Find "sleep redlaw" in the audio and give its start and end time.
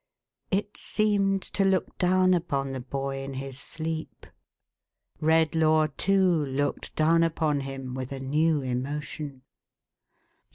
3.59-5.95